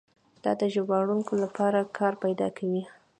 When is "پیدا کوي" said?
2.23-2.83